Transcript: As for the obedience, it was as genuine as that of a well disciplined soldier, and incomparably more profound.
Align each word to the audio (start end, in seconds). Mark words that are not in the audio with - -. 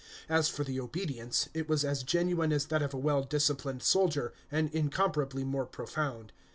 As 0.27 0.49
for 0.49 0.63
the 0.63 0.79
obedience, 0.79 1.47
it 1.53 1.69
was 1.69 1.85
as 1.85 2.01
genuine 2.01 2.51
as 2.51 2.65
that 2.65 2.81
of 2.81 2.91
a 2.91 2.97
well 2.97 3.21
disciplined 3.21 3.83
soldier, 3.83 4.33
and 4.51 4.73
incomparably 4.73 5.43
more 5.43 5.67
profound. 5.67 6.31